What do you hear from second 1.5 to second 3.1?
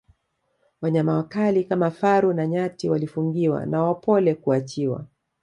kama faru na nyati